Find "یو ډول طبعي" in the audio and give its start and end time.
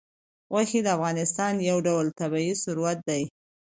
1.69-2.51